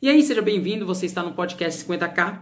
[0.00, 2.40] E aí, seja bem-vindo, você está no podcast 50K,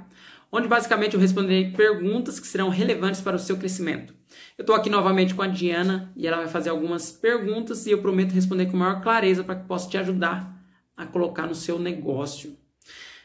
[0.53, 4.15] onde basicamente eu responderei perguntas que serão relevantes para o seu crescimento.
[4.59, 8.03] Eu estou aqui novamente com a Diana e ela vai fazer algumas perguntas e eu
[8.03, 10.55] prometo responder com maior clareza para que possa te ajudar
[10.95, 12.55] a colocar no seu negócio.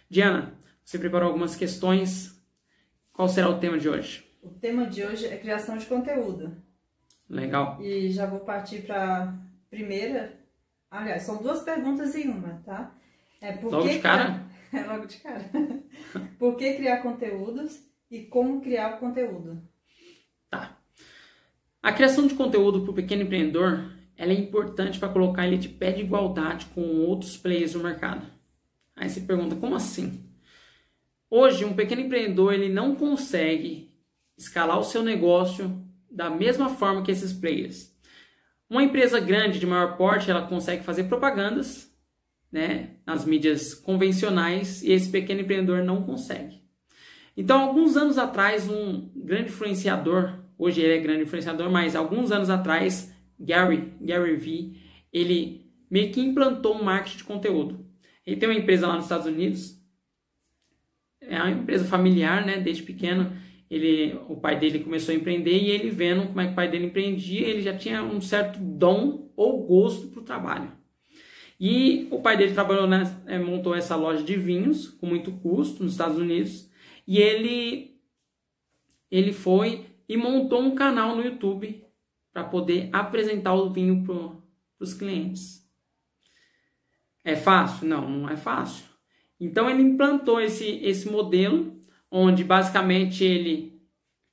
[0.09, 2.42] Diana, você preparou algumas questões.
[3.12, 4.26] Qual será o tema de hoje?
[4.42, 6.56] O tema de hoje é criação de conteúdo.
[7.29, 7.82] Legal.
[7.82, 9.34] E já vou partir para a
[9.70, 10.40] primeira.
[10.90, 12.96] Aliás, são duas perguntas em uma, tá?
[13.42, 14.49] É por logo de cara?
[14.74, 15.51] É logo de cara.
[16.39, 17.77] por que criar conteúdos
[18.09, 19.61] e como criar o conteúdo?
[20.49, 20.77] Tá.
[21.83, 25.67] A criação de conteúdo para o pequeno empreendedor ela é importante para colocar ele de
[25.67, 28.25] pé de igualdade com outros players do mercado.
[28.95, 30.23] Aí você pergunta, como assim?
[31.30, 33.91] Hoje, um pequeno empreendedor ele não consegue
[34.38, 37.91] escalar o seu negócio da mesma forma que esses players.
[38.69, 41.91] Uma empresa grande de maior porte, ela consegue fazer propagandas
[42.52, 46.61] né, nas mídias convencionais e esse pequeno empreendedor não consegue.
[47.35, 52.49] Então, alguns anos atrás, um grande influenciador, hoje ele é grande influenciador, mas alguns anos
[52.49, 54.73] atrás, Gary, Gary V,
[55.11, 57.86] ele meio que implantou um marketing de conteúdo.
[58.25, 59.77] Ele tem uma empresa lá nos Estados Unidos,
[61.19, 63.31] é uma empresa familiar, né, desde pequeno,
[63.69, 66.69] ele, o pai dele começou a empreender e ele vendo como é que o pai
[66.69, 70.80] dele empreendia, ele já tinha um certo dom ou gosto para o trabalho.
[71.64, 73.04] E o pai dele trabalhou, né,
[73.38, 76.67] montou essa loja de vinhos com muito custo nos Estados Unidos.
[77.08, 78.02] E ele,
[79.12, 81.86] ele foi e montou um canal no YouTube
[82.34, 84.42] para poder apresentar o vinho para
[84.80, 85.64] os clientes.
[87.23, 87.88] É fácil?
[87.88, 88.84] Não, não é fácil.
[89.39, 93.80] Então ele implantou esse, esse modelo, onde basicamente ele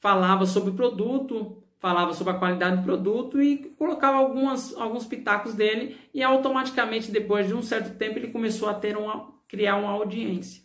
[0.01, 5.55] falava sobre o produto, falava sobre a qualidade do produto e colocava algumas, alguns pitacos
[5.55, 9.93] dele e automaticamente depois de um certo tempo ele começou a ter uma criar uma
[9.93, 10.62] audiência.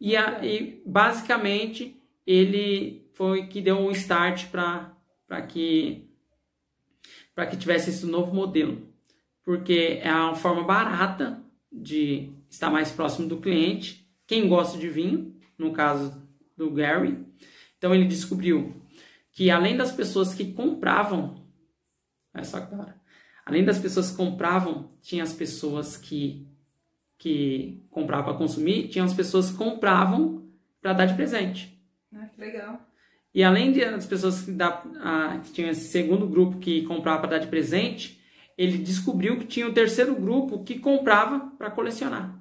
[0.00, 4.94] E, a, e basicamente ele foi que deu um start para
[5.26, 6.08] para que
[7.34, 8.86] para que tivesse esse novo modelo.
[9.44, 14.08] Porque é uma forma barata de estar mais próximo do cliente.
[14.26, 16.26] Quem gosta de vinho no caso
[16.56, 17.18] do Gary.
[17.76, 18.74] Então ele descobriu
[19.36, 21.46] que além das pessoas que compravam,
[22.32, 22.98] é só cara,
[23.44, 26.48] além das pessoas que compravam, tinha as pessoas que
[27.18, 31.78] que compravam para consumir, tinha as pessoas que compravam para dar de presente.
[32.14, 32.80] Ah, que legal.
[33.34, 37.30] E além das pessoas que, dá, ah, que tinham esse segundo grupo que comprava para
[37.30, 38.20] dar de presente,
[38.56, 42.38] ele descobriu que tinha o um terceiro grupo que comprava para colecionar.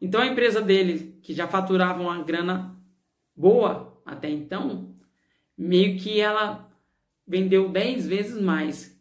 [0.00, 2.76] Então a empresa dele, que já faturava uma grana
[3.34, 4.95] boa até então,
[5.56, 6.68] meio que ela
[7.26, 8.96] vendeu 10 vezes mais.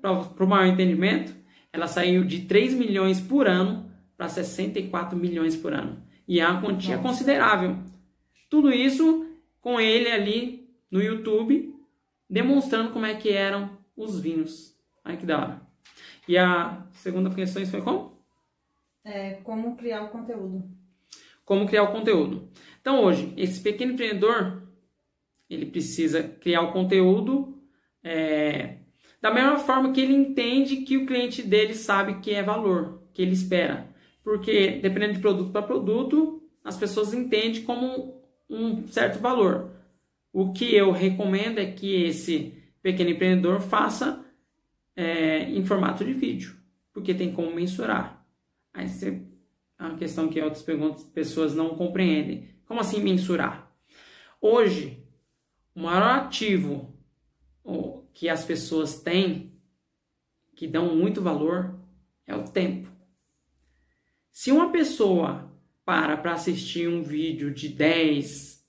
[0.00, 1.34] Para o maior entendimento,
[1.72, 6.02] ela saiu de 3 milhões por ano para 64 milhões por ano.
[6.26, 7.08] E é uma quantia Nossa.
[7.08, 7.78] considerável.
[8.50, 9.26] Tudo isso
[9.60, 11.74] com ele ali no YouTube,
[12.28, 14.76] demonstrando como é que eram os vinhos.
[15.04, 15.62] Olha que da hora.
[16.26, 18.18] E a segunda questão foi como?
[19.04, 20.68] É, como criar o conteúdo.
[21.44, 22.50] Como criar o conteúdo.
[22.80, 24.67] Então hoje, esse pequeno empreendedor,
[25.48, 27.58] ele precisa criar o conteúdo
[28.02, 28.78] é,
[29.20, 33.22] da mesma forma que ele entende que o cliente dele sabe que é valor, que
[33.22, 33.88] ele espera.
[34.22, 39.70] Porque, dependendo de produto para produto, as pessoas entendem como um certo valor.
[40.32, 44.24] O que eu recomendo é que esse pequeno empreendedor faça
[44.94, 46.56] é, em formato de vídeo,
[46.92, 48.24] porque tem como mensurar.
[48.72, 49.22] Aí você,
[49.78, 50.62] é uma questão que outras
[51.12, 52.48] pessoas não compreendem.
[52.66, 53.72] Como assim mensurar?
[54.40, 55.02] Hoje,
[55.78, 56.92] o maior ativo
[58.12, 59.52] que as pessoas têm,
[60.56, 61.78] que dão muito valor,
[62.26, 62.90] é o tempo.
[64.32, 65.48] Se uma pessoa
[65.84, 68.66] para para assistir um vídeo de 10,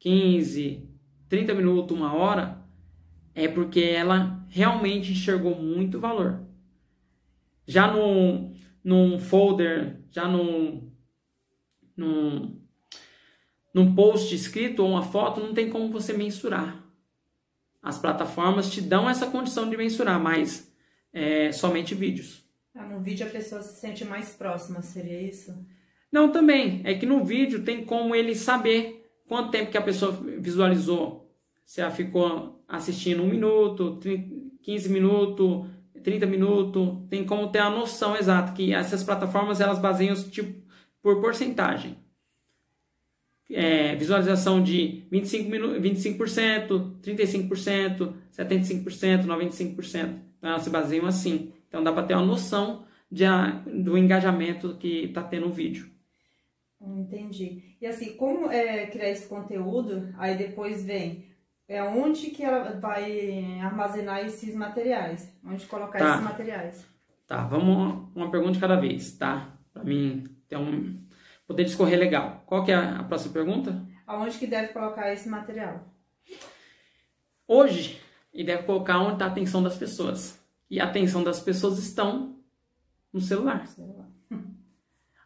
[0.00, 0.86] 15,
[1.30, 2.62] 30 minutos, uma hora,
[3.34, 6.46] é porque ela realmente enxergou muito valor.
[7.66, 8.54] Já num,
[8.84, 10.92] num folder, já num,
[11.96, 12.59] num,
[13.72, 16.84] num post escrito ou uma foto, não tem como você mensurar.
[17.82, 20.70] As plataformas te dão essa condição de mensurar, mas
[21.12, 22.44] é, somente vídeos.
[22.74, 25.54] Ah, no vídeo a pessoa se sente mais próxima, seria isso?
[26.12, 26.82] Não, também.
[26.84, 31.32] É que no vídeo tem como ele saber quanto tempo que a pessoa visualizou.
[31.64, 33.98] Se ela ficou assistindo um minuto,
[34.62, 35.66] 15 minutos,
[36.02, 40.60] 30 minutos, tem como ter a noção exata que essas plataformas elas baseiam tipo
[41.02, 41.96] por porcentagem
[43.50, 50.18] é, visualização de 25%, minu 25%, 35%, 75%, 95%.
[50.38, 51.52] Então elas se baseiam assim.
[51.68, 53.24] Então dá para ter uma noção de,
[53.66, 55.90] do engajamento que está tendo o vídeo.
[56.80, 57.76] Entendi.
[57.80, 61.30] E assim, como é criar esse conteúdo, aí depois vem
[61.70, 65.32] é onde que ela vai armazenar esses materiais?
[65.44, 66.10] Onde colocar tá.
[66.10, 66.86] esses materiais?
[67.28, 69.56] Tá, vamos uma pergunta de cada vez, tá?
[69.72, 71.00] Para mim ter um
[71.50, 72.44] poder discorrer legal.
[72.46, 73.84] Qual que é a próxima pergunta?
[74.06, 75.84] Aonde que deve colocar esse material?
[77.44, 78.00] Hoje,
[78.32, 80.40] ele deve colocar onde está a atenção das pessoas.
[80.70, 82.38] E a atenção das pessoas estão
[83.12, 83.66] no celular.
[83.66, 84.08] celular.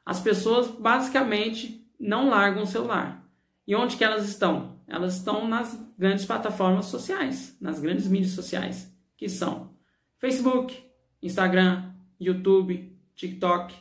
[0.02, 3.22] As pessoas basicamente não largam o celular.
[3.66, 4.78] E onde que elas estão?
[4.86, 9.74] Elas estão nas grandes plataformas sociais, nas grandes mídias sociais, que são
[10.16, 10.90] Facebook,
[11.22, 13.74] Instagram, YouTube, TikTok,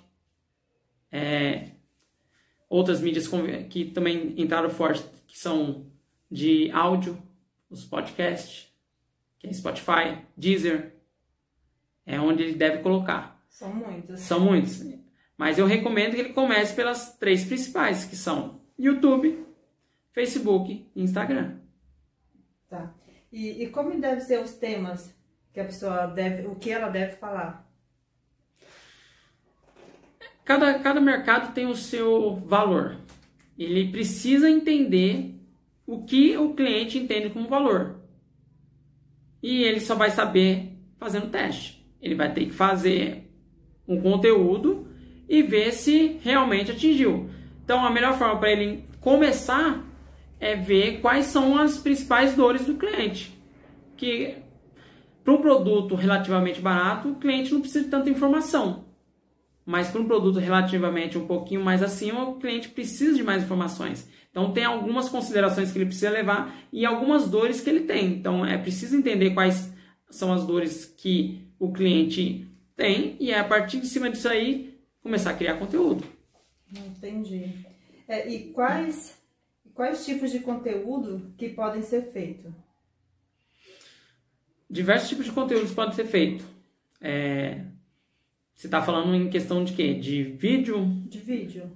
[1.09, 1.72] é,
[2.73, 3.29] outras mídias
[3.69, 5.85] que também entraram forte, que são
[6.29, 7.21] de áudio,
[7.69, 8.73] os podcasts,
[9.37, 10.95] que é Spotify, Deezer,
[12.03, 13.45] é onde ele deve colocar.
[13.47, 14.19] São muitos.
[14.21, 14.83] São muitos.
[15.37, 19.45] Mas eu recomendo que ele comece pelas três principais, que são YouTube,
[20.11, 21.59] Facebook e Instagram.
[22.67, 22.91] Tá.
[23.31, 25.15] E, e como devem ser os temas
[25.53, 27.71] que a pessoa deve, o que ela deve falar?
[30.45, 32.97] Cada, cada mercado tem o seu valor.
[33.57, 35.35] Ele precisa entender
[35.85, 37.99] o que o cliente entende como valor.
[39.41, 41.85] E ele só vai saber fazendo teste.
[42.01, 43.29] Ele vai ter que fazer
[43.87, 44.87] um conteúdo
[45.27, 47.29] e ver se realmente atingiu.
[47.63, 49.83] Então, a melhor forma para ele começar
[50.39, 53.37] é ver quais são as principais dores do cliente.
[53.95, 54.35] Que
[55.23, 58.82] para um produto relativamente barato, o cliente não precisa de tanta informação.
[59.65, 64.09] Mas para um produto relativamente um pouquinho mais acima, o cliente precisa de mais informações.
[64.29, 68.13] Então tem algumas considerações que ele precisa levar e algumas dores que ele tem.
[68.13, 69.71] Então é preciso entender quais
[70.09, 74.79] são as dores que o cliente tem e é a partir de cima disso aí
[75.01, 76.03] começar a criar conteúdo.
[76.71, 77.65] Entendi.
[78.07, 79.21] É, e quais
[79.73, 82.51] quais tipos de conteúdo que podem ser feitos?
[84.69, 86.45] Diversos tipos de conteúdos podem ser feitos.
[86.99, 87.65] É,
[88.55, 89.93] você está falando em questão de quê?
[89.93, 90.85] De vídeo?
[91.07, 91.71] De vídeo.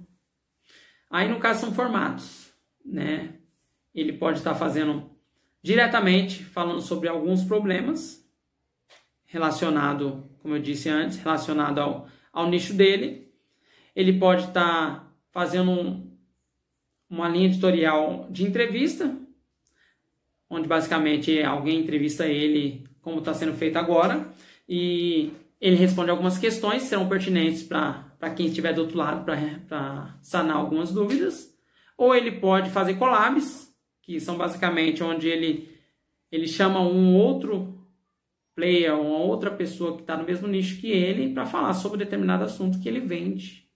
[1.10, 2.52] Aí, no caso, são formatos,
[2.84, 3.34] né?
[3.94, 5.10] Ele pode estar fazendo
[5.62, 8.24] diretamente, falando sobre alguns problemas
[9.26, 13.30] relacionado, como eu disse antes, relacionado ao, ao nicho dele.
[13.94, 16.16] Ele pode estar fazendo um,
[17.10, 19.16] uma linha editorial de entrevista,
[20.48, 24.32] onde basicamente alguém entrevista ele, como está sendo feito agora,
[24.68, 30.16] e ele responde algumas questões que serão pertinentes para quem estiver do outro lado para
[30.22, 31.52] sanar algumas dúvidas.
[31.96, 35.68] Ou ele pode fazer collabs, que são basicamente onde ele,
[36.30, 37.76] ele chama um outro
[38.54, 42.44] player, uma outra pessoa que está no mesmo nicho que ele, para falar sobre determinado
[42.44, 43.68] assunto que ele vende.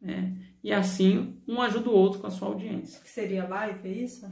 [0.00, 0.36] Né?
[0.62, 3.00] E assim, um ajuda o outro com a sua audiência.
[3.00, 4.30] Que seria live, é isso?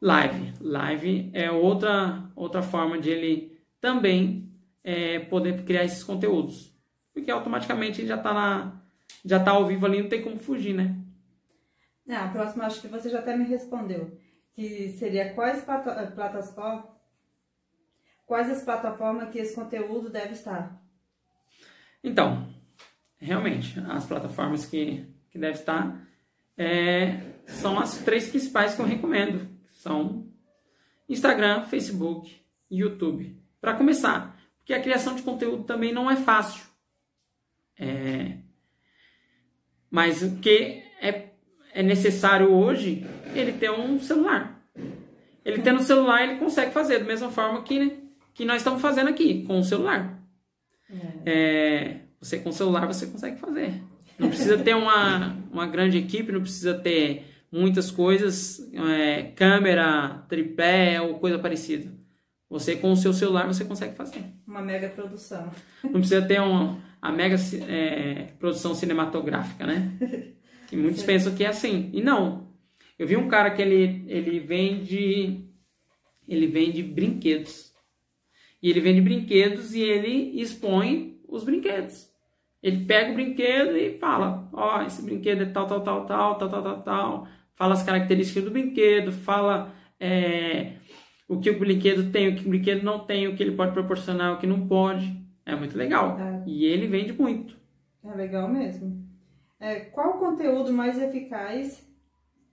[0.00, 0.54] Live.
[0.60, 4.43] Live é outra, outra forma de ele também
[4.84, 6.72] é, poder criar esses conteúdos.
[7.12, 8.82] Porque automaticamente ele já está na,
[9.24, 10.96] já tá ao vivo ali, não tem como fugir, né?
[12.08, 14.18] Ah, a próxima acho que você já até me respondeu.
[14.52, 16.84] Que seria quais plataformas
[18.26, 20.80] quais as plataformas que esse conteúdo deve estar?
[22.02, 22.46] Então,
[23.16, 26.06] realmente, as plataformas que, que deve estar
[26.56, 29.48] é, são as três principais que eu recomendo.
[29.72, 30.28] São
[31.08, 33.40] Instagram, Facebook e YouTube.
[33.60, 36.64] Para começar, porque a criação de conteúdo também não é fácil.
[37.78, 38.38] É...
[39.90, 41.32] Mas o que é,
[41.74, 44.58] é necessário hoje, ele ter um celular.
[45.44, 47.92] Ele tendo um celular, ele consegue fazer da mesma forma que,
[48.32, 50.18] que nós estamos fazendo aqui, com o celular.
[50.90, 51.30] É.
[51.30, 53.82] É, você com o celular, você consegue fazer.
[54.18, 61.02] Não precisa ter uma, uma grande equipe, não precisa ter muitas coisas, é, câmera, tripé
[61.02, 61.92] ou coisa parecida.
[62.54, 64.22] Você com o seu celular você consegue fazer.
[64.46, 65.50] Uma mega produção.
[65.82, 67.34] Não precisa ter uma, a mega
[67.68, 69.92] é, produção cinematográfica, né?
[70.68, 71.06] Que muitos Sim.
[71.06, 71.90] pensam que é assim.
[71.92, 72.48] E não.
[72.96, 75.44] Eu vi um cara que ele, ele vende
[76.28, 77.72] ele vende brinquedos.
[78.62, 82.08] E ele vende brinquedos e ele expõe os brinquedos.
[82.62, 86.38] Ele pega o brinquedo e fala: Ó, oh, esse brinquedo é tal, tal, tal, tal,
[86.38, 87.28] tal, tal, tal, tal.
[87.56, 90.74] Fala as características do brinquedo, fala é,
[91.28, 93.72] o que o brinquedo tem, o que o brinquedo não tem, o que ele pode
[93.72, 95.24] proporcionar, o que não pode.
[95.46, 96.18] É muito legal.
[96.18, 96.42] É.
[96.46, 97.56] E ele vende muito.
[98.04, 99.04] É legal mesmo.
[99.58, 101.86] É, qual o conteúdo mais eficaz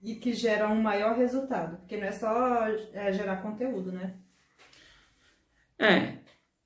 [0.02, 1.76] e que gera um maior resultado?
[1.78, 4.14] Porque não é só é, gerar conteúdo, né?
[5.78, 6.14] É,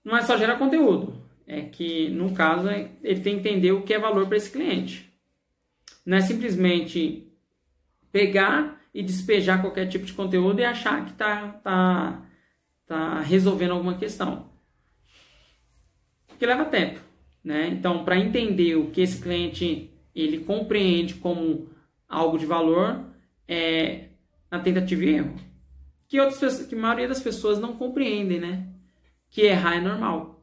[0.04, 1.24] não é só gerar conteúdo.
[1.46, 5.12] é que, no caso, ele tem que entender o que é valor para esse cliente.
[6.04, 7.26] Não é simplesmente
[8.12, 12.22] pegar e despejar qualquer tipo de conteúdo e achar que está tá,
[12.86, 14.50] tá resolvendo alguma questão.
[16.26, 16.98] Porque leva tempo.
[17.44, 17.68] Né?
[17.68, 21.68] Então, para entender o que esse cliente ele compreende como
[22.08, 23.04] algo de valor,
[23.46, 24.06] é
[24.50, 25.34] na tentativa e erro.
[26.08, 28.66] Que, outras que a maioria das pessoas não compreendem, né?
[29.28, 30.42] Que errar é normal.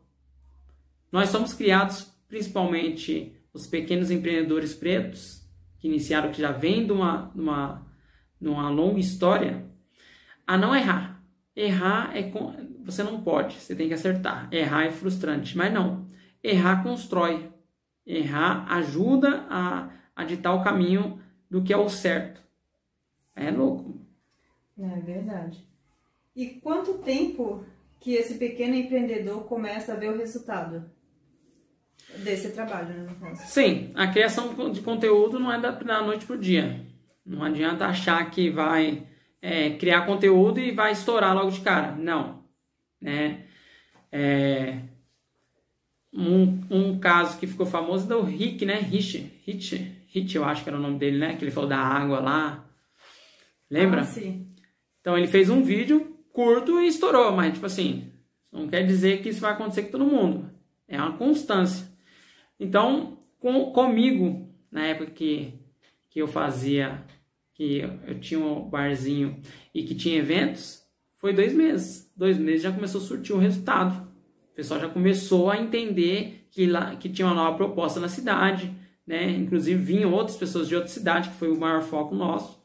[1.12, 5.42] Nós somos criados, principalmente os pequenos empreendedores pretos,
[5.80, 7.93] que iniciaram, que já vêm de uma, de uma,
[8.44, 9.66] de uma longa história,
[10.46, 11.24] a não errar.
[11.56, 12.30] Errar é.
[12.84, 14.50] Você não pode, você tem que acertar.
[14.52, 16.10] Errar é frustrante, mas não.
[16.44, 17.50] Errar constrói.
[18.06, 22.42] Errar ajuda a, a ditar o caminho do que é o certo.
[23.34, 23.98] É louco.
[24.78, 25.66] É verdade.
[26.36, 27.64] E quanto tempo
[28.02, 30.92] que esse pequeno empreendedor começa a ver o resultado?
[32.22, 33.42] Desse trabalho, né, no caso.
[33.48, 36.86] Sim, a criação de conteúdo não é da, da noite pro dia.
[37.26, 39.08] Não adianta achar que vai
[39.42, 41.94] é, criar conteúdo e vai estourar logo de cara.
[41.94, 42.44] Não.
[43.02, 43.46] Né?
[44.12, 44.80] É,
[46.14, 48.76] um, um caso que ficou famoso é do Rick, né?
[48.76, 51.36] Rich, Rich, Rich, eu acho que era o nome dele, né?
[51.36, 52.66] Que ele falou da água lá.
[53.70, 54.02] Lembra?
[54.02, 54.48] Ah, sim.
[55.02, 58.12] Então ele fez um vídeo curto e estourou, mas tipo assim,
[58.52, 60.50] não quer dizer que isso vai acontecer com todo mundo.
[60.88, 61.88] É uma constância.
[62.60, 65.54] Então, com, comigo, na época que,
[66.10, 67.04] que eu fazia,
[67.54, 69.40] que eu tinha um barzinho
[69.74, 70.84] e que tinha eventos,
[71.16, 72.12] foi dois meses.
[72.16, 74.08] Dois meses já começou a surtir o resultado.
[74.52, 78.72] O pessoal já começou a entender que, lá, que tinha uma nova proposta na cidade,
[79.06, 79.32] né?
[79.32, 82.62] Inclusive vinham outras pessoas de outra cidade, que foi o maior foco nosso.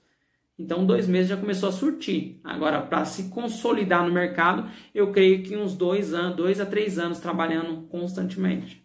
[0.58, 2.40] Então, dois meses já começou a surtir.
[2.42, 6.98] Agora, para se consolidar no mercado, eu creio que uns dois anos, dois a três
[6.98, 8.84] anos trabalhando constantemente.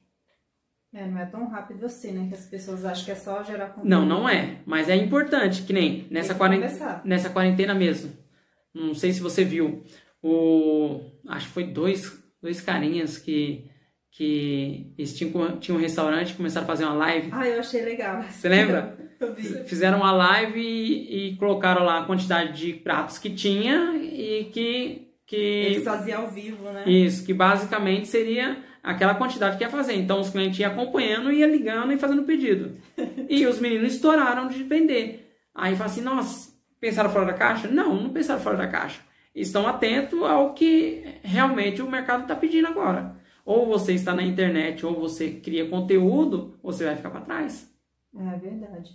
[0.93, 2.27] É, não é tão rápido assim, né?
[2.29, 3.89] Que as pessoas acham que é só gerar conteúdo.
[3.89, 4.57] Não, não é.
[4.63, 8.11] Mas é importante, que nem nessa, quarentena, nessa quarentena mesmo.
[8.73, 9.83] Não sei se você viu.
[10.21, 13.65] O, acho que foi dois, dois carinhas que,
[14.11, 17.29] que eles tinham, tinham um restaurante e começaram a fazer uma live.
[17.31, 18.21] Ah, eu achei legal.
[18.29, 18.95] Você lembra?
[19.19, 19.43] eu vi.
[19.65, 25.07] Fizeram uma live e, e, colocaram lá a quantidade de pratos que tinha e que.
[25.25, 26.83] que Eles faziam ao vivo, né?
[26.85, 29.95] Isso, que basicamente seria aquela quantidade que ia fazer.
[29.95, 32.77] Então os clientes iam acompanhando, ia ligando e fazendo pedido.
[33.29, 35.33] e os meninos estouraram de vender.
[35.55, 37.69] Aí fala assim, nossa, pensaram fora da caixa?
[37.69, 38.99] Não, não pensaram fora da caixa.
[39.33, 43.15] Estão atentos ao que realmente o mercado está pedindo agora.
[43.45, 47.73] Ou você está na internet, ou você cria conteúdo, você vai ficar para trás.
[48.15, 48.91] É verdade.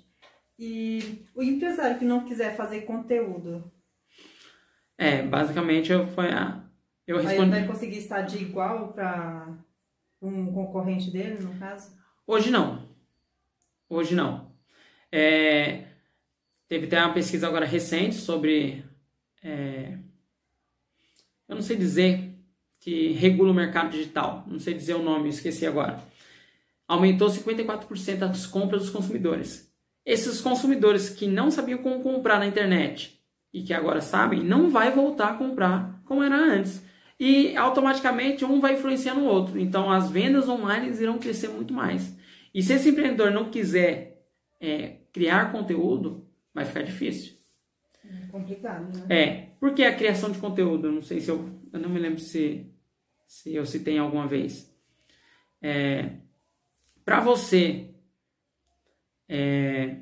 [0.58, 3.70] E o empresário que não quiser fazer conteúdo?
[4.96, 6.64] É, basicamente eu foi a
[7.06, 7.50] eu respondi.
[7.50, 9.56] Vai conseguir estar de igual para
[10.20, 11.96] um concorrente dele, no caso?
[12.26, 12.86] Hoje não.
[13.88, 14.52] Hoje não.
[15.10, 15.84] É,
[16.68, 18.84] teve até uma pesquisa agora recente sobre.
[19.42, 19.96] É,
[21.48, 22.34] eu não sei dizer
[22.80, 24.44] que regula o mercado digital.
[24.46, 26.02] Não sei dizer o nome, esqueci agora.
[26.86, 29.72] Aumentou 54% as compras dos consumidores.
[30.04, 33.20] Esses consumidores que não sabiam como comprar na internet
[33.52, 36.82] e que agora sabem, não vai voltar a comprar como era antes
[37.18, 39.58] e automaticamente um vai influenciando o outro.
[39.58, 42.16] Então as vendas online irão crescer muito mais.
[42.54, 44.24] E se esse empreendedor não quiser
[44.60, 47.36] é, criar conteúdo, vai ficar difícil.
[48.04, 49.06] É complicado, né?
[49.08, 52.66] É, porque a criação de conteúdo, não sei se eu, eu não me lembro se,
[53.26, 54.72] se eu citei alguma vez.
[55.60, 56.12] É,
[57.04, 57.90] para você,
[59.28, 59.96] é,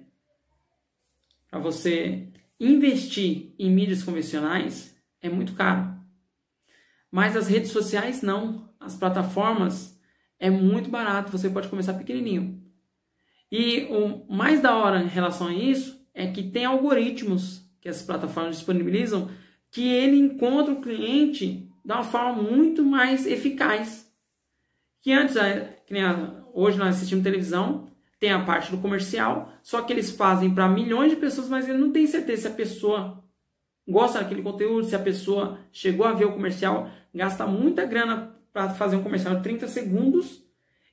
[1.51, 2.29] para você
[2.61, 5.96] investir em mídias convencionais é muito caro.
[7.17, 8.69] Mas as redes sociais não.
[8.79, 9.99] As plataformas
[10.39, 12.63] é muito barato, você pode começar pequenininho.
[13.51, 18.03] E o mais da hora em relação a isso é que tem algoritmos que as
[18.03, 19.31] plataformas disponibilizam
[19.71, 24.13] que ele encontra o cliente de uma forma muito mais eficaz.
[25.01, 25.81] Que antes, é,
[26.53, 27.89] hoje nós assistimos televisão,
[28.21, 31.79] tem a parte do comercial, só que eles fazem para milhões de pessoas, mas ele
[31.79, 33.25] não tem certeza se a pessoa
[33.89, 38.71] gosta daquele conteúdo, se a pessoa chegou a ver o comercial, gasta muita grana para
[38.71, 40.45] fazer um comercial de 30 segundos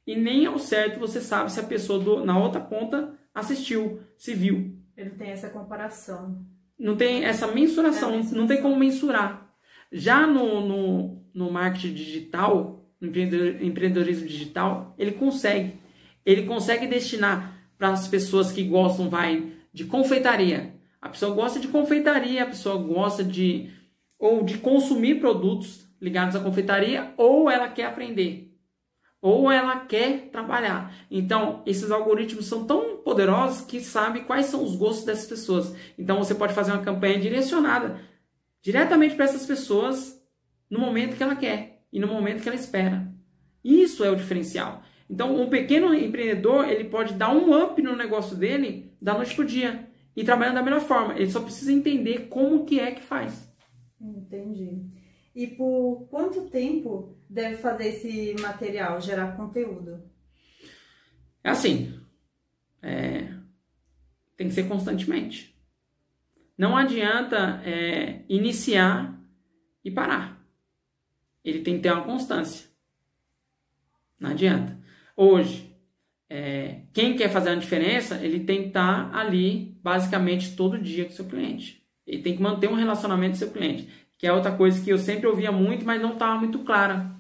[0.06, 4.34] e nem ao certo você sabe se a pessoa do, na outra ponta assistiu, se
[4.34, 4.78] viu.
[4.96, 6.46] Ele tem essa comparação.
[6.78, 8.42] Não tem essa mensuração, é mensuração.
[8.42, 9.54] não tem como mensurar.
[9.92, 15.80] Já no, no, no marketing digital, no empreendedorismo digital, ele consegue.
[16.26, 21.68] Ele consegue destinar para as pessoas que gostam vai de confeitaria, a pessoa gosta de
[21.68, 23.70] confeitaria, a pessoa gosta de
[24.18, 28.50] ou de consumir produtos ligados à confeitaria, ou ela quer aprender.
[29.22, 30.94] ou ela quer trabalhar.
[31.10, 35.74] Então, esses algoritmos são tão poderosos que sabe quais são os gostos dessas pessoas.
[35.98, 38.02] Então, você pode fazer uma campanha direcionada
[38.62, 40.22] diretamente para essas pessoas
[40.70, 43.08] no momento que ela quer e no momento que ela espera.
[43.64, 44.84] Isso é o diferencial.
[45.10, 49.46] Então, um pequeno empreendedor, ele pode dar um up no negócio dele da noite pro
[49.46, 51.16] dia e trabalhando da melhor forma.
[51.16, 53.50] Ele só precisa entender como que é que faz.
[54.02, 54.82] Entendi.
[55.36, 60.04] E por quanto tempo deve fazer esse material, gerar conteúdo?
[61.44, 62.00] É assim,
[62.82, 63.34] é,
[64.38, 65.54] tem que ser constantemente.
[66.56, 69.20] Não adianta é, iniciar
[69.84, 70.40] e parar.
[71.44, 72.70] Ele tem que ter uma constância.
[74.20, 74.80] Não adianta.
[75.18, 75.76] Hoje,
[76.30, 81.12] é, quem quer fazer a diferença, ele tem que estar ali basicamente todo dia com
[81.12, 81.84] seu cliente.
[82.06, 83.90] Ele tem que manter um relacionamento com seu cliente
[84.24, 87.14] que é outra coisa que eu sempre ouvia muito, mas não estava muito clara.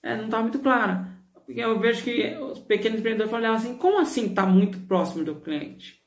[0.00, 1.08] É, não estava muito clara.
[1.44, 5.34] Porque eu vejo que os pequenos empreendedores falam assim, como assim está muito próximo do
[5.34, 6.00] cliente?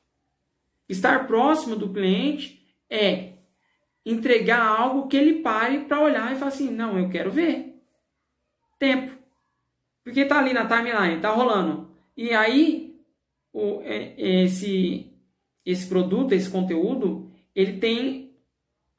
[0.88, 3.34] Estar próximo do cliente é
[4.06, 7.78] entregar algo que ele pare para olhar e falar assim, não, eu quero ver.
[8.78, 9.18] Tempo.
[10.02, 11.90] Porque está ali na timeline, está rolando.
[12.16, 12.98] E aí,
[13.52, 15.12] o, é, esse,
[15.62, 18.27] esse produto, esse conteúdo, ele tem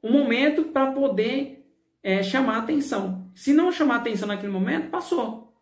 [0.02, 1.66] um momento para poder
[2.02, 3.30] é, chamar atenção.
[3.34, 5.54] Se não chamar atenção naquele momento, passou.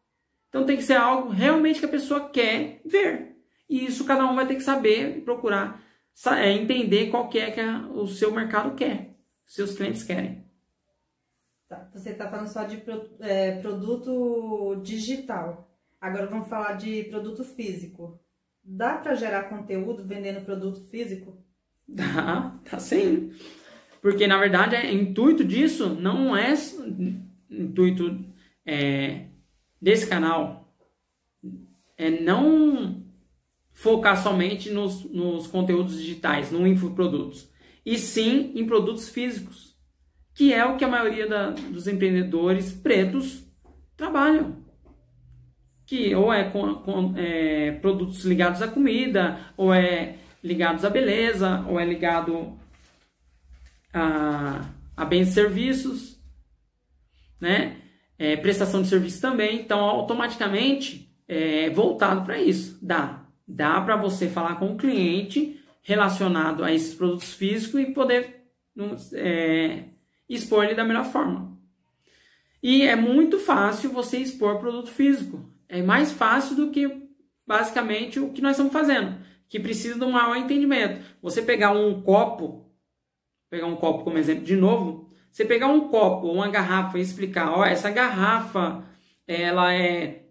[0.49, 3.37] Então tem que ser algo realmente que a pessoa quer ver.
[3.69, 5.83] E isso cada um vai ter que saber procurar
[6.37, 9.15] é, entender qual que é que a, o seu mercado quer,
[9.47, 10.45] seus clientes querem.
[11.69, 15.71] Tá, você está falando só de pro, é, produto digital.
[16.01, 18.19] Agora vamos falar de produto físico.
[18.65, 21.45] Dá para gerar conteúdo vendendo produto físico?
[21.87, 23.33] Dá, tá sim.
[24.01, 26.55] Porque, na verdade, o é, intuito disso não é
[27.51, 28.25] intuito
[28.65, 29.27] é,
[29.81, 30.73] desse canal.
[31.97, 33.05] É não
[33.73, 37.51] focar somente nos, nos conteúdos digitais, no infoprodutos.
[37.85, 39.77] E sim em produtos físicos.
[40.35, 43.45] Que é o que a maioria da, dos empreendedores pretos
[43.97, 44.69] trabalham
[45.89, 51.65] que ou é com, com é, produtos ligados à comida, ou é ligados à beleza,
[51.67, 52.59] ou é ligado
[53.93, 54.65] a,
[54.97, 56.21] a bens e serviços,
[57.41, 57.83] né?
[58.19, 62.79] É, prestação de serviço também, então automaticamente é voltado para isso.
[62.83, 68.45] Dá, dá para você falar com o cliente relacionado a esses produtos físicos e poder
[69.15, 69.85] é,
[70.29, 71.57] expor ele da melhor forma.
[72.63, 75.49] E é muito fácil você expor produto físico.
[75.69, 77.09] É mais fácil do que
[77.47, 79.17] basicamente o que nós estamos fazendo,
[79.49, 81.03] que precisa de um maior entendimento.
[81.23, 82.68] Você pegar um copo
[83.51, 87.03] pegar um copo como exemplo de novo, você pegar um copo ou uma garrafa e
[87.03, 88.85] explicar, ó, essa garrafa,
[89.27, 90.25] ela é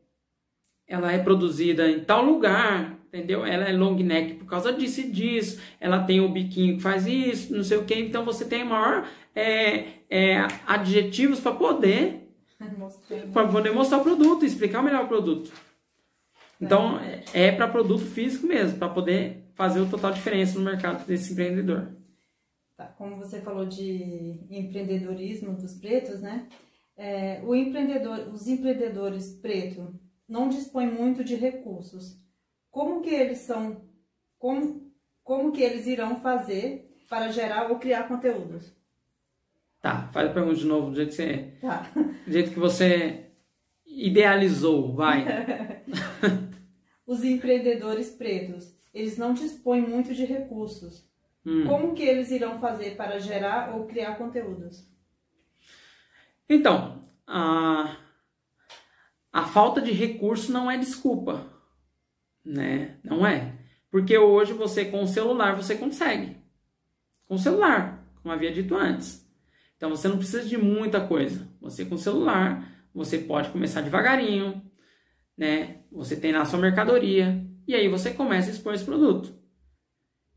[0.87, 3.45] ela é produzida em tal lugar, entendeu?
[3.45, 7.05] Ela é long neck por causa disso e disso, ela tem o biquinho que faz
[7.05, 12.23] isso, não sei o que, então você tem maior é, é, adjetivos para poder
[13.33, 15.51] para poder mostrar o produto, explicar melhor o produto.
[16.59, 21.05] Então é, é para produto físico mesmo, para poder fazer o total diferença no mercado
[21.05, 21.89] desse empreendedor.
[22.77, 26.47] Tá, como você falou de empreendedorismo dos pretos, né?
[26.95, 29.95] É, o empreendedor, os empreendedores pretos
[30.29, 32.21] não dispõem muito de recursos.
[32.69, 33.81] Como que eles são,
[34.37, 34.91] como,
[35.23, 38.71] como que eles irão fazer para gerar ou criar conteúdos?
[39.81, 41.91] Tá, faz a pergunta de novo do jeito que você, tá.
[42.25, 43.31] do jeito que você
[43.87, 45.25] idealizou, vai.
[47.07, 51.07] os empreendedores pretos, eles não dispõem muito de recursos.
[51.47, 51.65] Hum.
[51.65, 54.85] Como que eles irão fazer para gerar ou criar conteúdos?
[56.49, 57.95] Então, a,
[59.31, 61.47] a falta de recurso não é desculpa,
[62.43, 62.97] né?
[63.01, 63.53] Não é.
[63.89, 66.35] Porque hoje você com o celular você consegue.
[67.25, 69.25] Com o celular, como havia dito antes.
[69.77, 71.47] Então você não precisa de muita coisa.
[71.61, 74.61] Você com o celular, você pode começar devagarinho,
[75.37, 75.77] né?
[75.93, 79.36] Você tem lá a sua mercadoria e aí você começa a expor esse produto.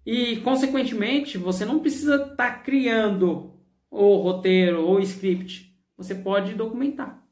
[0.05, 3.61] E, consequentemente, você não precisa estar tá criando
[3.91, 5.75] o roteiro ou script.
[5.97, 7.23] Você pode documentar.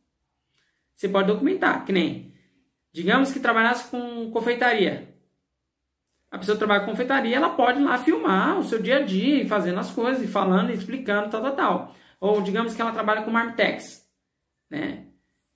[0.95, 2.35] Você pode documentar, que nem,
[2.93, 5.17] digamos que trabalhasse com confeitaria.
[6.31, 9.79] A pessoa trabalha com confeitaria, ela pode lá filmar o seu dia a dia, fazendo
[9.79, 11.95] as coisas, e falando, e explicando, tal, tal, tal.
[12.21, 14.07] Ou digamos que ela trabalha com Marmitex.
[14.69, 15.07] Né?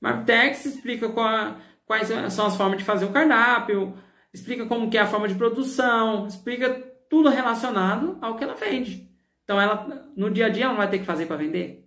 [0.01, 3.99] Marmitex explica qual, quais são as formas de fazer o cardápio,
[4.33, 9.07] explica como que é a forma de produção, explica tudo relacionado ao que ela vende.
[9.45, 11.87] Então, ela no dia a dia ela não vai ter que fazer para vender.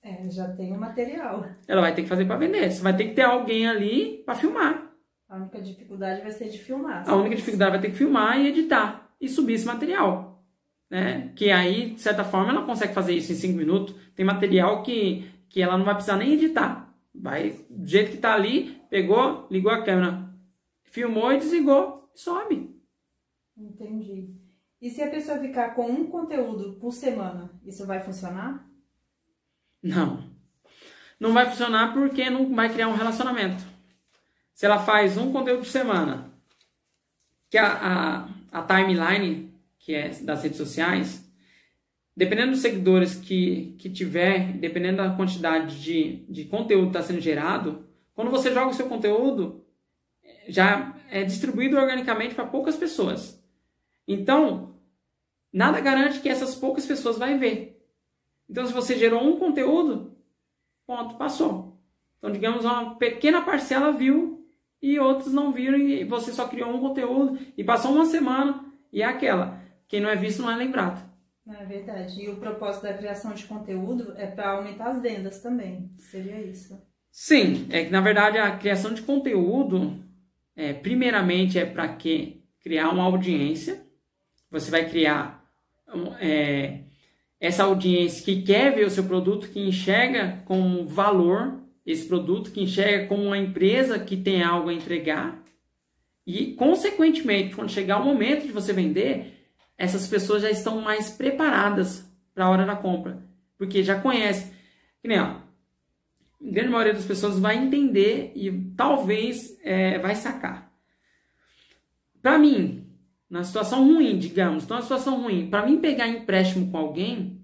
[0.00, 1.44] É, já tem o material.
[1.66, 2.70] Ela vai ter que fazer para vender.
[2.70, 4.92] Você vai ter que ter alguém ali para filmar.
[5.28, 7.02] A única dificuldade vai ser de filmar.
[7.08, 10.40] A única dificuldade vai ter que filmar e editar e subir esse material.
[10.88, 11.32] Né?
[11.34, 13.92] Que aí, de certa forma, ela consegue fazer isso em 5 minutos.
[14.14, 16.94] Tem material que, que ela não vai precisar nem editar.
[17.12, 20.28] Vai do jeito que está ali, pegou, ligou a câmera,
[20.84, 22.72] filmou e desligou, sobe.
[23.56, 24.34] Entendi.
[24.80, 28.68] E se a pessoa ficar com um conteúdo por semana, isso vai funcionar?
[29.82, 30.30] Não.
[31.20, 33.64] Não vai funcionar porque não vai criar um relacionamento.
[34.54, 36.32] Se ela faz um conteúdo por semana,
[37.48, 41.30] que a, a, a timeline, que é das redes sociais,
[42.16, 47.20] dependendo dos seguidores que, que tiver, dependendo da quantidade de, de conteúdo que está sendo
[47.20, 49.64] gerado, quando você joga o seu conteúdo,
[50.48, 53.41] já é distribuído organicamente para poucas pessoas.
[54.06, 54.76] Então,
[55.52, 57.82] nada garante que essas poucas pessoas vão ver.
[58.48, 60.16] Então, se você gerou um conteúdo,
[60.86, 61.80] ponto, passou.
[62.18, 64.46] Então, digamos, uma pequena parcela viu
[64.80, 69.02] e outros não viram e você só criou um conteúdo e passou uma semana e
[69.02, 69.60] é aquela.
[69.88, 71.10] Quem não é visto não é lembrado.
[71.48, 72.22] É verdade.
[72.22, 75.90] E o propósito da criação de conteúdo é para aumentar as vendas também.
[75.98, 76.80] Seria isso.
[77.10, 80.02] Sim, é que na verdade a criação de conteúdo,
[80.56, 83.81] é, primeiramente, é para que criar uma audiência.
[84.52, 85.42] Você vai criar
[86.20, 86.80] é,
[87.40, 92.62] essa audiência que quer ver o seu produto, que enxerga com valor esse produto, que
[92.62, 95.42] enxerga como uma empresa que tem algo a entregar.
[96.26, 102.08] E, consequentemente, quando chegar o momento de você vender, essas pessoas já estão mais preparadas
[102.34, 103.20] para a hora da compra.
[103.58, 104.52] Porque já conhecem.
[105.00, 105.42] Que nem, ó, a
[106.40, 110.70] grande maioria das pessoas vai entender e talvez é, vai sacar.
[112.20, 112.81] Para mim,
[113.32, 117.40] na situação ruim, digamos, numa situação ruim, para mim pegar empréstimo com alguém,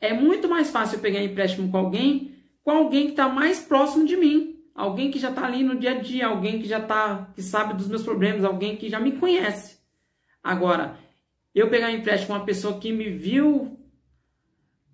[0.00, 4.16] é muito mais fácil pegar empréstimo com alguém com alguém que está mais próximo de
[4.16, 7.42] mim, alguém que já está ali no dia a dia, alguém que já tá, que
[7.42, 9.78] sabe dos meus problemas, alguém que já me conhece.
[10.42, 10.98] Agora,
[11.54, 13.78] eu pegar empréstimo com uma pessoa que me viu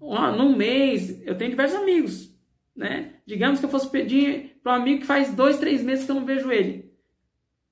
[0.01, 2.37] num mês, eu tenho diversos amigos,
[2.75, 3.15] né?
[3.25, 6.17] Digamos que eu fosse pedir para um amigo que faz dois, três meses que eu
[6.17, 6.93] não vejo ele,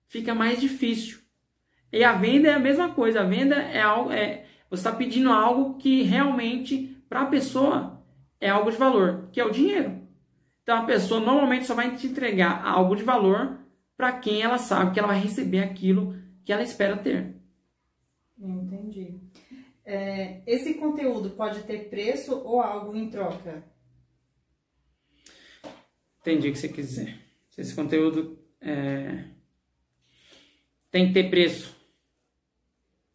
[0.07, 1.20] fica mais difícil.
[1.93, 3.21] E a venda é a mesma coisa.
[3.21, 8.03] A venda é algo, é, você está pedindo algo que realmente para a pessoa
[8.41, 10.01] é algo de valor, que é o dinheiro.
[10.63, 13.59] Então a pessoa normalmente só vai te entregar algo de valor
[13.97, 17.35] para quem ela sabe que ela vai receber aquilo que ela espera ter.
[18.39, 19.21] Entendi.
[19.85, 23.65] É, esse conteúdo pode ter preço ou algo em troca?
[26.21, 27.19] Entendi o que você quis dizer.
[27.59, 29.25] Esse conteúdo é,
[30.91, 31.80] tem que ter preço.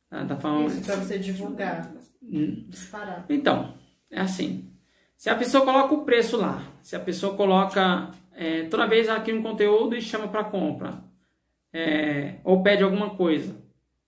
[0.10, 0.68] Ah, tá falando...
[0.68, 1.92] Isso para você divulgar.
[2.22, 2.66] Hum.
[2.70, 3.26] Disparar.
[3.30, 3.76] Então,
[4.10, 4.72] é assim.
[5.18, 9.32] Se a pessoa coloca o preço lá, se a pessoa coloca é, toda vez aqui
[9.34, 11.04] um conteúdo e chama para compra,
[11.74, 13.56] é, ou pede alguma coisa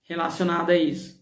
[0.02, 1.18] relacionada a isso,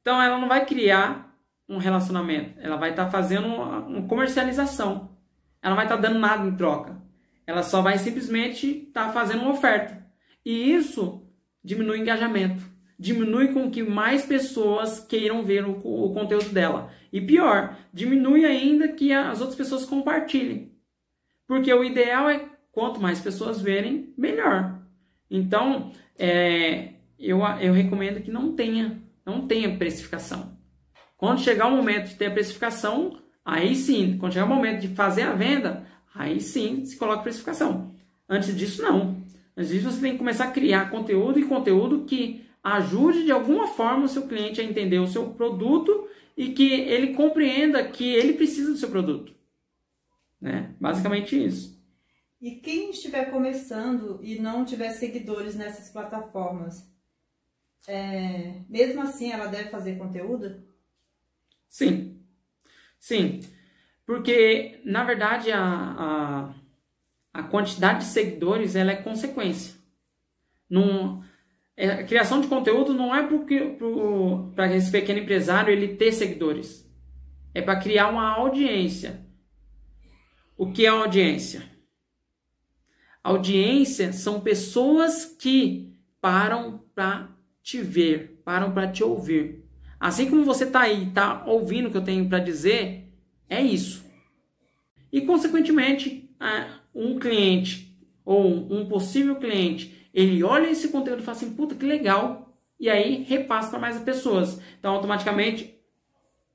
[0.00, 1.34] então ela não vai criar
[1.68, 5.16] um relacionamento, ela vai estar tá fazendo uma, uma, comercialização,
[5.62, 7.00] ela não vai estar tá dando nada em troca,
[7.46, 10.06] ela só vai simplesmente estar tá fazendo uma oferta
[10.44, 11.26] e isso
[11.62, 16.90] diminui o engajamento diminui com que mais pessoas queiram ver o, o, conteúdo dela.
[17.12, 20.72] E pior, diminui ainda que as outras pessoas compartilhem.
[21.46, 24.80] Porque o ideal é quanto mais pessoas verem, melhor.
[25.30, 30.56] Então, é, eu, eu recomendo que não tenha, não tenha precificação.
[31.16, 34.94] Quando chegar o momento de ter a precificação, aí sim, quando chegar o momento de
[34.94, 37.94] fazer a venda, aí sim se coloca precificação.
[38.28, 39.22] Antes disso, não.
[39.56, 43.66] Antes disso, você tem que começar a criar conteúdo e conteúdo que ajude de alguma
[43.66, 48.32] forma o seu cliente a entender o seu produto e que ele compreenda que ele
[48.32, 49.34] precisa do seu produto.
[50.40, 50.74] Né?
[50.80, 51.78] Basicamente isso.
[52.40, 56.90] E quem estiver começando e não tiver seguidores nessas plataformas,
[57.86, 60.62] é, mesmo assim ela deve fazer conteúdo?
[61.68, 62.18] Sim.
[62.98, 63.40] Sim.
[64.06, 66.54] Porque, na verdade, a, a,
[67.32, 69.74] a quantidade de seguidores ela é consequência.
[70.68, 71.24] Não, é,
[71.76, 73.26] a criação de conteúdo não é
[74.54, 76.88] para esse pequeno empresário ele ter seguidores.
[77.52, 79.24] É para criar uma audiência.
[80.56, 81.62] O que é audiência?
[83.22, 87.30] Audiência são pessoas que param para
[87.62, 89.64] te ver, param para te ouvir.
[89.98, 93.12] Assim como você está aí, está ouvindo o que eu tenho para dizer,
[93.48, 94.04] é isso.
[95.10, 96.30] E consequentemente,
[96.94, 101.84] um cliente ou um possível cliente ele olha esse conteúdo e fala assim, puta, que
[101.84, 102.56] legal.
[102.78, 104.60] E aí repassa para mais pessoas.
[104.78, 105.76] Então, automaticamente,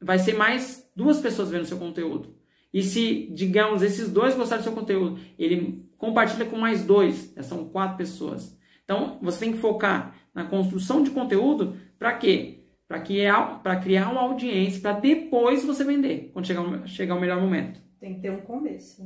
[0.01, 2.35] vai ser mais duas pessoas vendo seu conteúdo.
[2.73, 7.43] E se, digamos, esses dois gostaram do seu conteúdo, ele compartilha com mais dois, já
[7.43, 8.57] são quatro pessoas.
[8.85, 12.63] Então, você tem que focar na construção de conteúdo para quê?
[12.87, 17.81] Para criar, criar uma audiência, para depois você vender, quando chegar, chegar o melhor momento.
[17.99, 19.03] Tem que ter um começo.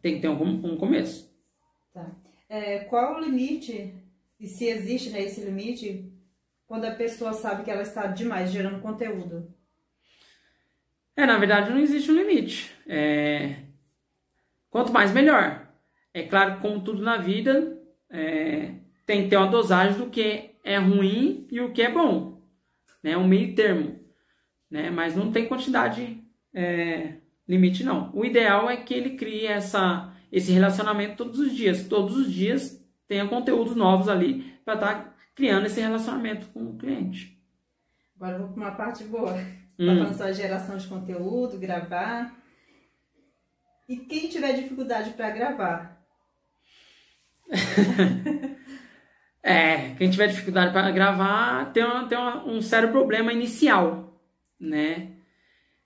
[0.00, 1.30] Tem que ter um, um começo.
[1.92, 2.29] Tá.
[2.52, 3.94] É, qual o limite,
[4.40, 6.12] e se existe né, esse limite,
[6.66, 9.54] quando a pessoa sabe que ela está demais gerando conteúdo?
[11.16, 12.74] É, na verdade, não existe um limite.
[12.88, 13.54] É...
[14.68, 15.68] Quanto mais, melhor.
[16.12, 18.72] É claro que, como tudo na vida, é...
[19.06, 22.42] tem que ter uma dosagem do que é ruim e o que é bom.
[23.00, 23.16] Né?
[23.16, 24.00] Um meio termo.
[24.68, 24.90] Né?
[24.90, 26.20] Mas não tem quantidade
[26.52, 27.14] é...
[27.46, 28.10] limite, não.
[28.12, 31.86] O ideal é que ele crie essa, esse relacionamento todos os dias.
[31.86, 36.76] Todos os dias tenha conteúdos novos ali para estar tá criando esse relacionamento com o
[36.76, 37.38] cliente.
[38.16, 39.32] Agora vou para uma parte boa.
[39.78, 39.86] Hum.
[39.86, 42.34] Tá falando só geração de conteúdo, gravar.
[43.88, 46.00] E quem tiver dificuldade para gravar?
[49.42, 54.16] é, quem tiver dificuldade para gravar tem, uma, tem uma, um sério problema inicial,
[54.60, 55.16] né?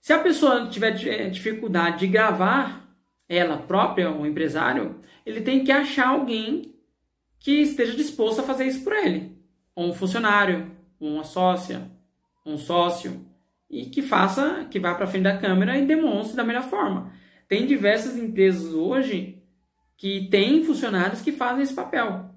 [0.01, 2.84] Se a pessoa tiver eh, dificuldade de gravar,
[3.37, 6.75] ela própria, o empresário, ele tem que achar alguém
[7.39, 9.37] que esteja disposto a fazer isso por ele.
[9.75, 10.71] Ou um funcionário,
[11.01, 11.91] uma sócia,
[12.45, 13.25] um sócio,
[13.69, 17.13] e que faça, que vá para frente da câmera e demonstre da melhor forma.
[17.49, 19.43] Tem diversas empresas hoje
[19.97, 22.31] que têm funcionários que fazem esse papel,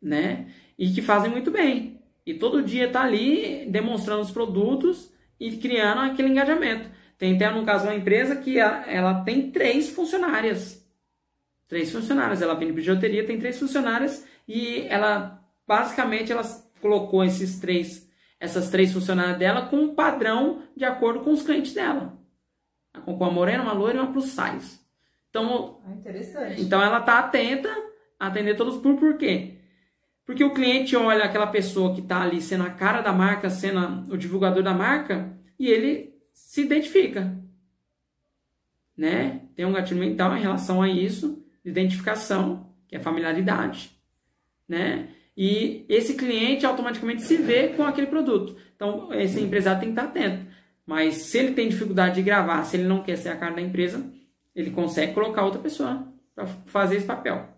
[0.00, 0.46] né?
[0.78, 2.00] E que fazem muito bem.
[2.24, 6.88] E todo dia está ali demonstrando os produtos e criando aquele engajamento.
[7.18, 10.86] Tem até, no caso, uma empresa que ela, ela tem três funcionárias.
[11.66, 12.42] Três funcionárias.
[12.42, 16.42] Ela vende bijuteria, tem três funcionárias e ela, basicamente, ela
[16.80, 18.06] colocou esses três
[18.38, 22.12] essas três funcionárias dela com um padrão de acordo com os clientes dela.
[23.04, 24.78] Com a morena, uma loira e uma plus size.
[25.30, 26.60] Então, interessante.
[26.62, 27.68] então ela está atenta
[28.18, 29.54] a atender todos por por quê?
[30.24, 34.12] Porque o cliente olha aquela pessoa que está ali sendo a cara da marca, sendo
[34.12, 37.34] o divulgador da marca, e ele se identifica.
[38.96, 39.40] Né?
[39.56, 43.90] Tem um gatilho mental em relação a isso, identificação, que é familiaridade.
[44.68, 45.08] Né?
[45.36, 48.56] e esse cliente automaticamente se vê com aquele produto.
[48.74, 50.46] Então, esse empresário tem que estar atento.
[50.84, 53.60] Mas se ele tem dificuldade de gravar, se ele não quer ser a cara da
[53.60, 54.04] empresa,
[54.54, 57.48] ele consegue colocar outra pessoa para fazer esse papel.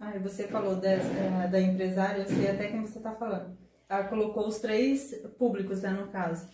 [0.00, 3.56] Ah, você falou dessa, eh, da empresária, eu sei até quem você está falando.
[3.88, 6.48] Ela colocou os três públicos, né, no caso.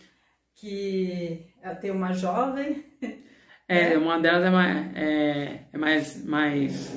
[0.55, 2.85] Que tem uma jovem.
[3.67, 6.95] É, uma delas é mais, é, é mais, mais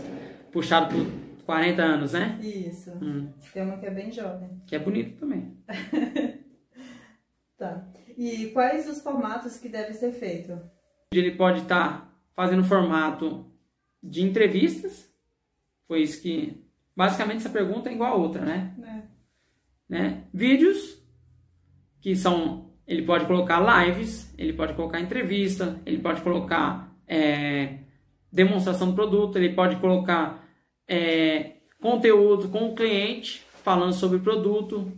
[0.53, 2.39] puxado por 40 anos, né?
[2.43, 2.91] Isso.
[3.03, 3.33] Hum.
[3.55, 4.61] Tem uma que é bem jovem.
[4.67, 5.57] Que é bonito também.
[7.57, 7.89] tá.
[8.19, 10.61] E quais os formatos que deve ser feito?
[11.11, 13.51] Ele pode estar tá fazendo formato
[14.03, 15.11] de entrevistas.
[15.87, 16.63] Foi isso que.
[16.95, 18.75] Basicamente, essa pergunta é igual a outra, né?
[18.83, 19.03] É.
[19.89, 20.25] né?
[20.35, 21.03] Vídeos,
[22.01, 22.68] que são.
[22.89, 27.81] Ele pode colocar lives, ele pode colocar entrevista, ele pode colocar é,
[28.33, 30.49] demonstração do produto, ele pode colocar
[30.89, 34.91] é, conteúdo com o cliente, falando sobre o produto,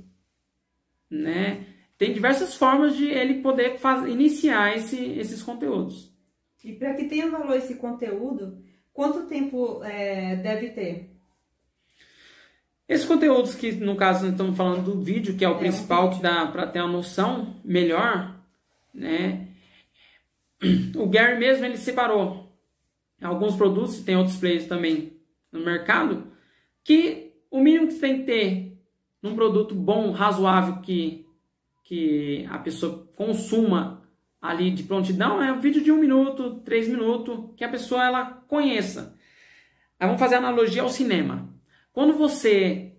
[1.10, 1.66] né?
[1.98, 3.76] Tem diversas formas de ele poder
[4.08, 6.14] iniciar esse, esses conteúdos.
[6.64, 11.10] E para que tenha valor esse conteúdo, quanto tempo é, deve ter?
[12.90, 16.08] Esses conteúdos que, no caso, nós estamos falando do vídeo, que é o é, principal,
[16.08, 18.36] um que dá para ter uma noção melhor,
[18.92, 19.46] né?
[20.98, 22.52] O Gary mesmo, ele separou
[23.22, 25.12] alguns produtos, tem outros players também
[25.52, 26.32] no mercado,
[26.82, 28.82] que o mínimo que você tem que ter
[29.22, 31.24] num produto bom, razoável, que,
[31.84, 34.02] que a pessoa consuma
[34.42, 38.24] ali de prontidão, é um vídeo de um minuto, três minutos, que a pessoa ela
[38.48, 39.16] conheça.
[39.96, 41.49] Aí vamos fazer analogia ao cinema.
[42.00, 42.94] Quando você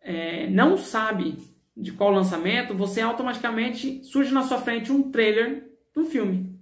[0.00, 1.38] é, não sabe
[1.76, 6.56] de qual lançamento, você automaticamente surge na sua frente um trailer do filme.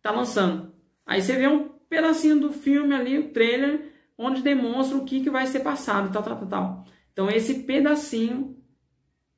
[0.00, 0.72] Tá lançando.
[1.04, 5.28] Aí você vê um pedacinho do filme ali, o trailer, onde demonstra o que, que
[5.28, 6.84] vai ser passado, tal, tal, tal, tal.
[7.12, 8.56] Então, esse pedacinho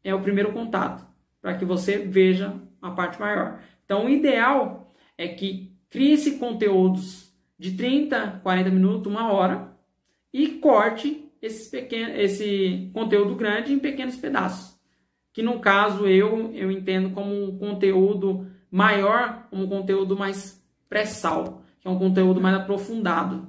[0.04, 1.06] é o primeiro contato,
[1.40, 3.62] para que você veja a parte maior.
[3.86, 9.74] Então, o ideal é que crie-se conteúdos de 30, 40 minutos, uma hora,
[10.30, 14.78] e corte esses pequenos, esse conteúdo grande em pequenos pedaços.
[15.32, 21.88] Que no caso eu, eu entendo como um conteúdo maior, um conteúdo mais pré-sal, que
[21.88, 23.48] é um conteúdo mais aprofundado,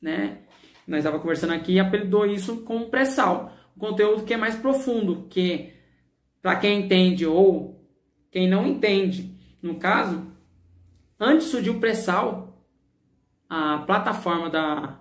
[0.00, 0.42] né?
[0.86, 3.52] nós estava conversando aqui, apelidou isso com pré-sal.
[3.76, 5.72] Um conteúdo que é mais profundo, que
[6.40, 7.82] para quem entende ou
[8.30, 9.34] quem não entende.
[9.62, 10.26] No caso,
[11.18, 12.66] antes surgiu o pré-sal,
[13.48, 15.00] a plataforma da,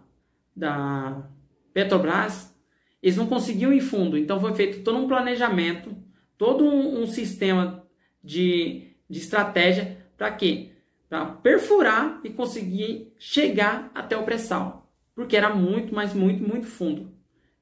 [0.55, 1.29] da
[1.73, 2.55] Petrobras,
[3.01, 4.17] eles não conseguiam ir fundo.
[4.17, 5.95] Então foi feito todo um planejamento,
[6.37, 7.83] todo um, um sistema
[8.23, 10.69] de, de estratégia para quê?
[11.09, 14.89] Para perfurar e conseguir chegar até o pré-sal.
[15.15, 17.11] Porque era muito, mas muito, muito fundo.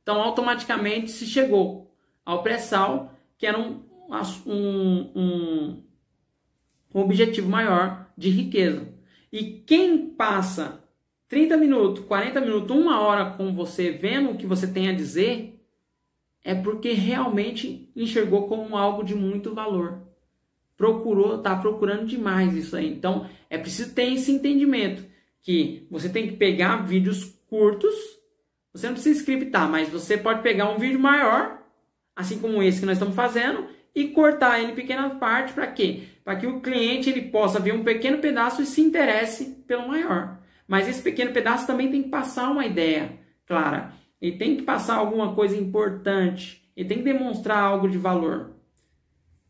[0.03, 1.93] Então automaticamente se chegou
[2.25, 3.81] ao pré-sal, que era um,
[4.45, 5.83] um, um,
[6.93, 8.87] um objetivo maior de riqueza.
[9.31, 10.78] E quem passa
[11.29, 15.63] 30 minutos, 40 minutos, uma hora com você vendo o que você tem a dizer,
[16.43, 20.01] é porque realmente enxergou como algo de muito valor.
[20.75, 22.91] Procurou, está procurando demais isso aí.
[22.91, 25.05] Então, é preciso ter esse entendimento
[25.43, 27.93] que você tem que pegar vídeos curtos.
[28.73, 31.61] Você não precisa scriptar, mas você pode pegar um vídeo maior,
[32.15, 36.03] assim como esse que nós estamos fazendo, e cortar ele em pequenas partes para quê?
[36.23, 40.38] Para que o cliente ele possa ver um pequeno pedaço e se interesse pelo maior.
[40.69, 43.91] Mas esse pequeno pedaço também tem que passar uma ideia clara.
[44.21, 46.71] Ele tem que passar alguma coisa importante.
[46.77, 48.51] Ele tem que demonstrar algo de valor.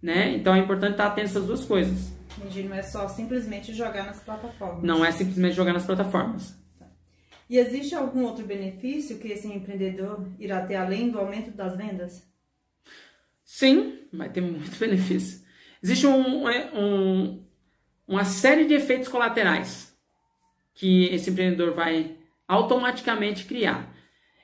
[0.01, 0.33] Né?
[0.37, 2.13] Então é importante estar atento a essas duas coisas.
[2.37, 4.81] Entendi, não é só simplesmente jogar nas plataformas.
[4.81, 6.57] Não é simplesmente jogar nas plataformas.
[6.79, 6.87] Tá.
[7.49, 12.23] E existe algum outro benefício que esse empreendedor irá ter além do aumento das vendas?
[13.43, 15.45] Sim, vai ter muito benefício.
[15.83, 17.43] Existe um, um,
[18.07, 19.88] uma série de efeitos colaterais
[20.79, 22.15] que esse empreendedor vai
[22.47, 23.93] automaticamente criar.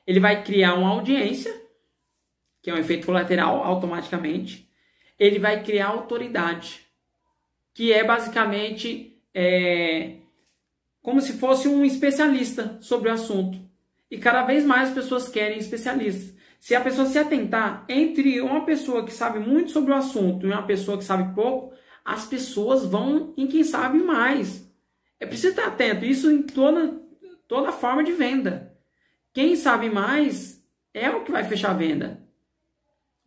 [0.06, 1.50] Ele vai criar uma audiência,
[2.62, 4.69] que é um efeito colateral automaticamente.
[5.17, 6.82] Ele vai criar autoridade,
[7.74, 10.17] que é basicamente é,
[11.02, 13.58] como se fosse um especialista sobre o assunto.
[14.12, 16.36] E cada vez mais as pessoas querem especialistas.
[16.60, 20.52] Se a pessoa se atentar entre uma pessoa que sabe muito sobre o assunto e
[20.52, 24.64] uma pessoa que sabe pouco, as pessoas vão em quem sabe mais.
[25.19, 27.01] É preciso estar atento, isso em toda,
[27.47, 28.75] toda forma de venda.
[29.34, 32.21] Quem sabe mais é o que vai fechar a venda.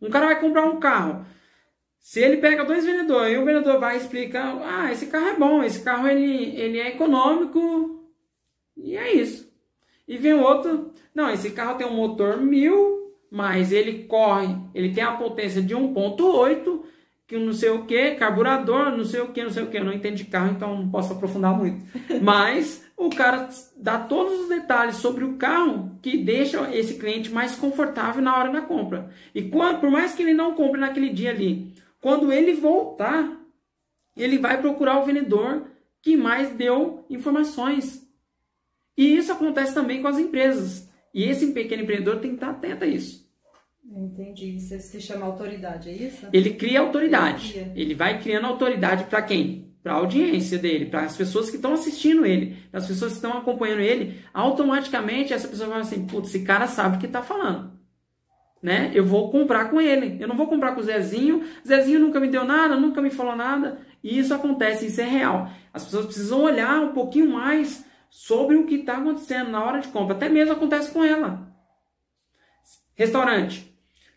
[0.01, 1.25] Um cara vai comprar um carro.
[1.99, 5.63] Se ele pega dois vendedores e o vendedor vai explicar, ah, esse carro é bom,
[5.63, 8.09] esse carro ele, ele é econômico
[8.77, 9.51] e é isso.
[10.07, 12.99] E vem outro, não, esse carro tem um motor mil
[13.29, 16.81] mas ele corre, ele tem a potência de 1.8,
[17.29, 19.85] que não sei o que, carburador, não sei o que, não sei o que, eu
[19.85, 21.85] não entendo de carro, então não posso aprofundar muito.
[22.23, 27.55] Mas o cara dá todos os detalhes sobre o carro que deixa esse cliente mais
[27.55, 29.11] confortável na hora da compra.
[29.33, 33.39] E quando, por mais que ele não compre naquele dia ali, quando ele voltar,
[34.17, 35.67] ele vai procurar o vendedor
[36.01, 38.09] que mais deu informações.
[38.97, 40.89] E isso acontece também com as empresas.
[41.13, 43.28] E esse pequeno empreendedor tem que estar atento a isso.
[43.85, 44.55] Entendi.
[44.55, 46.27] Isso se chama autoridade, é isso?
[46.31, 47.53] Ele cria autoridade.
[47.53, 47.83] Ele, cria.
[47.83, 49.73] ele vai criando autoridade para quem?
[49.81, 53.17] Para a audiência dele, para as pessoas que estão assistindo ele, para as pessoas que
[53.17, 54.19] estão acompanhando ele.
[54.33, 57.79] Automaticamente essa pessoa vai assim: putz, esse cara sabe o que está falando.
[58.61, 58.91] Né?
[58.93, 60.21] Eu vou comprar com ele.
[60.21, 61.45] Eu não vou comprar com o Zezinho.
[61.65, 63.79] Zezinho nunca me deu nada, nunca me falou nada.
[64.03, 65.49] E isso acontece, isso é real.
[65.73, 69.87] As pessoas precisam olhar um pouquinho mais sobre o que está acontecendo na hora de
[69.87, 70.15] compra.
[70.15, 71.47] Até mesmo acontece com ela.
[72.95, 73.68] Restaurante.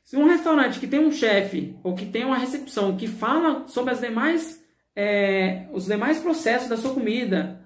[0.05, 3.93] Se um restaurante que tem um chefe ou que tem uma recepção que fala sobre
[3.93, 4.63] as demais,
[4.95, 7.65] é, os demais processos da sua comida,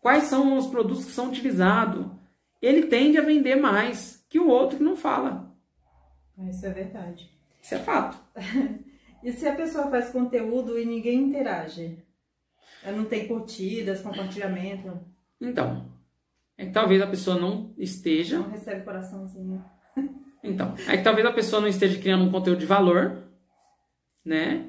[0.00, 2.06] quais são os produtos que são utilizados,
[2.60, 5.54] ele tende a vender mais que o outro que não fala.
[6.50, 7.30] Isso é verdade.
[7.62, 8.18] Isso é fato.
[9.22, 11.98] e se a pessoa faz conteúdo e ninguém interage?
[12.82, 15.00] Ela não tem curtidas, compartilhamento?
[15.40, 15.90] Então,
[16.56, 18.38] é que talvez a pessoa não esteja.
[18.38, 19.64] Não recebe coraçãozinho.
[20.48, 23.18] Então, é que talvez a pessoa não esteja criando um conteúdo de valor,
[24.24, 24.66] né?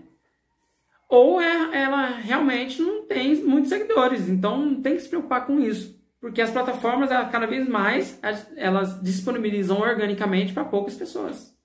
[1.07, 5.59] Ou é, ela realmente não tem muitos seguidores, então não tem que se preocupar com
[5.59, 5.97] isso.
[6.21, 8.19] Porque as plataformas, elas, cada vez mais,
[8.55, 11.57] elas disponibilizam organicamente para poucas pessoas.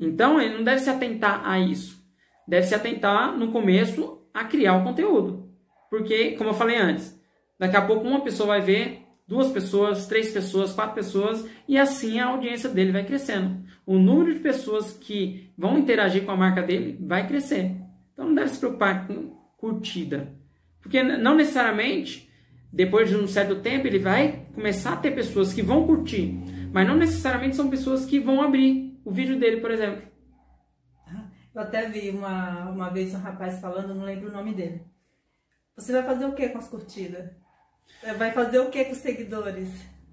[0.00, 2.02] Então, ele não deve se atentar a isso.
[2.48, 5.48] Deve se atentar, no começo, a criar o conteúdo.
[5.90, 7.14] Porque, como eu falei antes,
[7.58, 12.20] Daqui a pouco uma pessoa vai ver, duas pessoas, três pessoas, quatro pessoas, e assim
[12.20, 13.64] a audiência dele vai crescendo.
[13.86, 17.76] O número de pessoas que vão interagir com a marca dele vai crescer.
[18.12, 20.32] Então não deve se preocupar com curtida.
[20.80, 22.30] Porque não necessariamente,
[22.72, 26.38] depois de um certo tempo, ele vai começar a ter pessoas que vão curtir.
[26.72, 30.02] Mas não necessariamente são pessoas que vão abrir o vídeo dele, por exemplo.
[31.54, 34.82] Eu até vi uma, uma vez um rapaz falando, não lembro o nome dele.
[35.76, 37.30] Você vai fazer o que com as curtidas?
[38.18, 39.68] Vai fazer o que com os seguidores?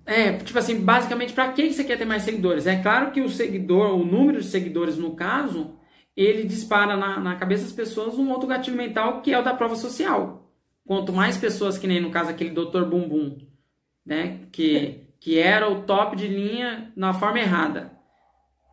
[0.05, 2.65] É, tipo assim, basicamente, para que você quer ter mais seguidores?
[2.65, 5.75] É claro que o seguidor, o número de seguidores no caso,
[6.15, 9.53] ele dispara na, na cabeça das pessoas um outro gatilho mental que é o da
[9.53, 10.51] prova social.
[10.85, 12.83] quanto mais pessoas, que nem no caso aquele Dr.
[12.83, 13.37] Bumbum,
[14.05, 14.41] né?
[14.51, 17.91] Que, que era o top de linha na forma errada.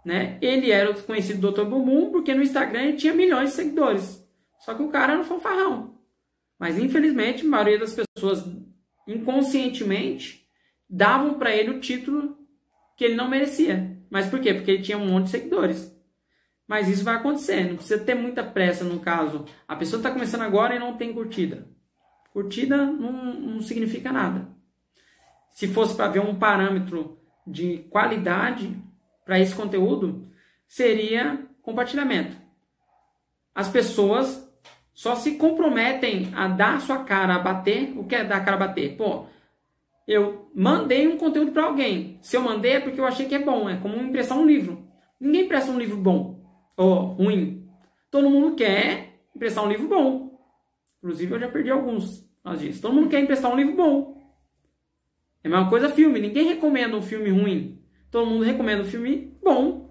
[0.05, 0.39] Né?
[0.41, 1.65] Ele era o conhecido Dr.
[1.65, 4.27] Bumbum porque no Instagram ele tinha milhões de seguidores.
[4.61, 5.99] Só que o cara foi um farrão.
[6.59, 8.45] Mas infelizmente a maioria das pessoas
[9.09, 10.47] inconscientemente
[10.89, 12.39] davam para ele o título
[12.97, 13.97] que ele não merecia.
[14.11, 14.53] Mas por quê?
[14.55, 15.97] Porque ele tinha um monte de seguidores.
[16.67, 19.47] Mas isso vai acontecer, não precisa ter muita pressa no caso.
[19.67, 21.67] A pessoa está começando agora e não tem curtida.
[22.33, 24.49] Curtida não, não significa nada.
[25.51, 28.77] Se fosse para ver um parâmetro de qualidade
[29.25, 30.31] para esse conteúdo,
[30.67, 32.37] seria compartilhamento.
[33.55, 34.48] As pessoas
[34.99, 37.97] só se comprometem a dar sua cara a bater.
[37.97, 38.97] O que é dar a cara a bater?
[38.97, 39.27] Pô,
[40.09, 42.19] eu mandei um conteúdo para alguém.
[42.21, 43.71] Se eu mandei é porque eu achei que é bom.
[43.71, 44.89] É como impressar um livro.
[45.21, 46.45] Ninguém impressa um livro bom
[46.77, 47.71] ou ruim.
[48.11, 50.37] Todo mundo quer impressar um livro bom.
[50.99, 52.29] Inclusive eu já perdi alguns
[52.59, 52.83] disso.
[52.83, 54.21] Todo mundo quer emprestar um livro bom.
[55.45, 56.19] É a mesma coisa filme.
[56.19, 57.81] Ninguém recomenda um filme ruim.
[58.11, 59.88] Todo mundo recomenda um filme bom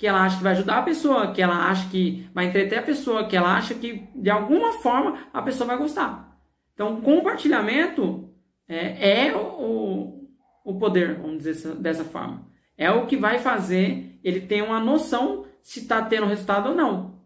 [0.00, 2.82] que ela acha que vai ajudar a pessoa, que ela acha que vai entreter a
[2.82, 6.40] pessoa, que ela acha que de alguma forma a pessoa vai gostar.
[6.72, 8.32] Então, compartilhamento
[8.66, 10.26] é, é o,
[10.64, 12.48] o poder, vamos dizer dessa forma.
[12.78, 17.20] É o que vai fazer ele ter uma noção se está tendo resultado ou não.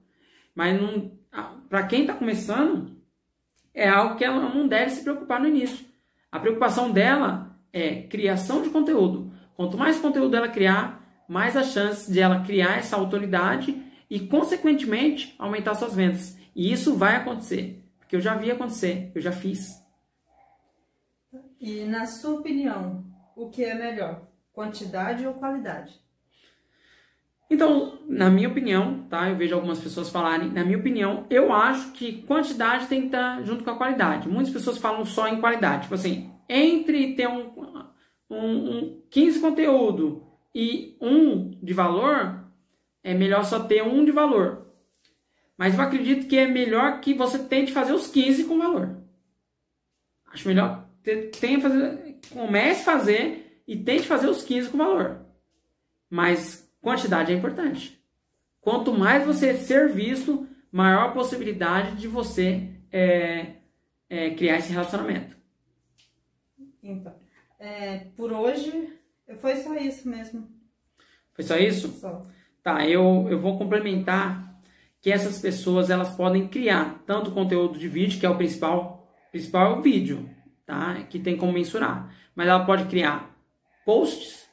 [0.53, 0.77] Mas
[1.69, 2.91] para quem está começando,
[3.73, 5.87] é algo que ela não deve se preocupar no início.
[6.29, 9.33] A preocupação dela é criação de conteúdo.
[9.55, 15.35] Quanto mais conteúdo ela criar, mais as chances de ela criar essa autoridade e, consequentemente,
[15.39, 16.39] aumentar suas vendas.
[16.55, 19.83] E isso vai acontecer, porque eu já vi acontecer, eu já fiz.
[21.61, 23.05] E, na sua opinião,
[23.35, 25.99] o que é melhor, quantidade ou qualidade?
[27.51, 29.29] Então, na minha opinião, tá?
[29.29, 33.43] Eu vejo algumas pessoas falarem, na minha opinião, eu acho que quantidade tem que estar
[33.43, 34.29] junto com a qualidade.
[34.29, 35.83] Muitas pessoas falam só em qualidade.
[35.83, 37.53] Tipo assim, entre ter um,
[38.31, 42.45] um, um 15 conteúdo e um de valor,
[43.03, 44.67] é melhor só ter um de valor.
[45.57, 49.03] Mas eu acredito que é melhor que você tente fazer os 15 com valor.
[50.27, 50.85] Acho melhor
[51.41, 55.21] tenha fazer, comece a fazer e tente fazer os 15 com valor.
[56.09, 58.01] Mas quantidade é importante.
[58.61, 63.57] Quanto mais você ser visto, maior a possibilidade de você é,
[64.09, 65.37] é, criar esse relacionamento.
[66.83, 67.15] Então,
[67.59, 68.93] é, por hoje
[69.39, 70.49] foi só isso mesmo.
[71.33, 71.89] Foi só isso?
[71.89, 72.27] Só.
[72.63, 74.59] Tá, eu, eu vou complementar
[75.01, 79.75] que essas pessoas elas podem criar tanto conteúdo de vídeo, que é o principal, principal
[79.75, 80.31] é o vídeo,
[80.65, 81.03] tá?
[81.11, 82.15] Que tem como mensurar.
[82.35, 83.39] Mas ela pode criar
[83.85, 84.49] posts,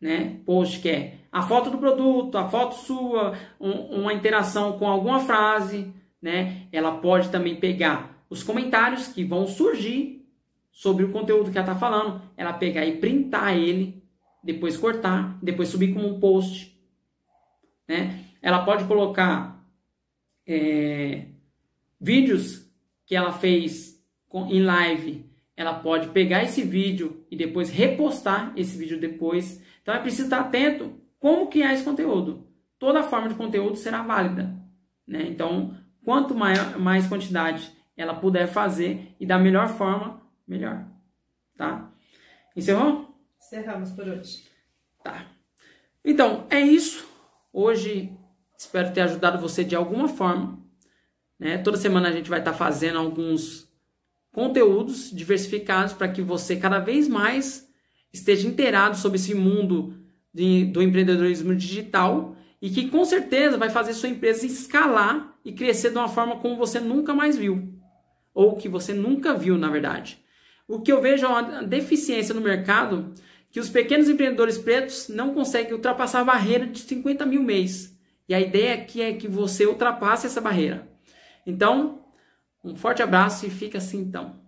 [0.00, 0.40] né?
[0.46, 5.18] Post que é a foto do produto, a foto sua, um, uma interação com alguma
[5.18, 5.92] frase,
[6.22, 6.68] né?
[6.70, 10.23] Ela pode também pegar os comentários que vão surgir
[10.74, 14.02] sobre o conteúdo que ela está falando, ela pegar e printar ele,
[14.42, 16.76] depois cortar, depois subir como um post.
[17.88, 18.24] Né?
[18.42, 19.64] Ela pode colocar
[20.46, 21.28] é,
[21.98, 22.68] vídeos
[23.06, 24.04] que ela fez
[24.50, 25.24] em live.
[25.56, 29.62] Ela pode pegar esse vídeo e depois repostar esse vídeo depois.
[29.80, 32.48] Então é preciso estar atento como criar esse conteúdo.
[32.80, 34.52] Toda forma de conteúdo será válida.
[35.06, 35.22] Né?
[35.28, 40.86] Então, quanto maior, mais quantidade ela puder fazer e da melhor forma, melhor.
[41.56, 41.92] Tá?
[42.56, 43.14] Encerrou?
[43.38, 44.44] Encerramos por hoje.
[45.02, 45.26] Tá.
[46.04, 47.06] Então, é isso.
[47.52, 48.16] Hoje
[48.56, 50.58] espero ter ajudado você de alguma forma.
[51.38, 51.58] Né?
[51.58, 53.68] Toda semana a gente vai estar tá fazendo alguns
[54.32, 57.68] conteúdos diversificados para que você cada vez mais
[58.12, 59.94] esteja inteirado sobre esse mundo
[60.32, 65.90] de, do empreendedorismo digital e que com certeza vai fazer sua empresa escalar e crescer
[65.90, 67.72] de uma forma como você nunca mais viu.
[68.32, 70.23] Ou que você nunca viu, na verdade.
[70.66, 73.12] O que eu vejo é uma deficiência no mercado
[73.50, 77.96] que os pequenos empreendedores pretos não conseguem ultrapassar a barreira de 50 mil mês.
[78.28, 80.88] E a ideia aqui é que você ultrapasse essa barreira.
[81.46, 82.04] Então,
[82.64, 84.43] um forte abraço e fica assim então.